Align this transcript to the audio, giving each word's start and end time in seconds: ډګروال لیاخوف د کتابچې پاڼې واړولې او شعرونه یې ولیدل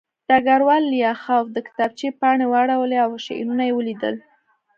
ډګروال 0.27 0.83
لیاخوف 0.93 1.45
د 1.51 1.57
کتابچې 1.67 2.09
پاڼې 2.19 2.45
واړولې 2.51 2.97
او 3.05 3.11
شعرونه 3.25 3.63
یې 3.67 3.73
ولیدل 3.75 4.15